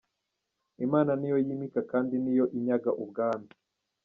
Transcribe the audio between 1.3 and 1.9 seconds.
yimika